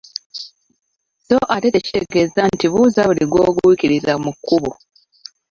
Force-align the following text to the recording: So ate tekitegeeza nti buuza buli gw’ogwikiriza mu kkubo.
So 1.27 1.37
ate 1.55 1.67
tekitegeeza 1.75 2.41
nti 2.53 2.65
buuza 2.71 3.01
buli 3.07 3.23
gw’ogwikiriza 3.31 4.13
mu 4.23 4.31
kkubo. 4.35 4.71